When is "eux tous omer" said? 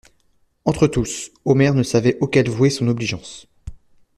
0.85-1.75